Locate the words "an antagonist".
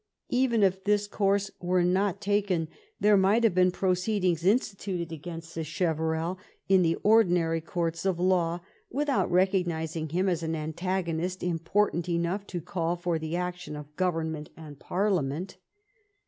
10.41-11.43